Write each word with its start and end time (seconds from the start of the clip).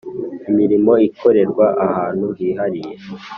imirimo 0.49 0.93
ikorerwa 1.07 1.65
ahantu 1.87 2.27
hihariye 2.37 2.93